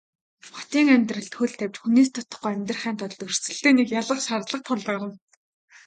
[0.53, 5.15] Хотын амьдралд хөл тавьж хүнээс дутахгүй амьдрахын тулд өрсөлдөөнийг ялах шаардлага тулгарна.